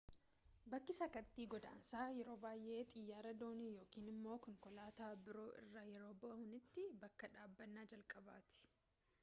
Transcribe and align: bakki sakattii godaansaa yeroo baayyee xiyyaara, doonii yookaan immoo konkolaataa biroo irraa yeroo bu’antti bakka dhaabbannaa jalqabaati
bakki 0.73 0.93
sakattii 0.99 1.43
godaansaa 1.53 2.05
yeroo 2.13 2.37
baayyee 2.45 2.79
xiyyaara, 2.93 3.33
doonii 3.43 3.69
yookaan 3.73 4.09
immoo 4.13 4.37
konkolaataa 4.47 5.09
biroo 5.27 5.47
irraa 5.61 5.85
yeroo 5.93 6.11
bu’antti 6.25 6.87
bakka 7.05 7.29
dhaabbannaa 7.37 7.85
jalqabaati 7.93 8.65